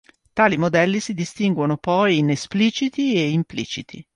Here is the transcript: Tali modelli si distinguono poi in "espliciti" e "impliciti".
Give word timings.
Tali 0.33 0.57
modelli 0.57 0.99
si 0.99 1.13
distinguono 1.13 1.77
poi 1.77 2.17
in 2.17 2.31
"espliciti" 2.31 3.13
e 3.17 3.29
"impliciti". 3.29 4.03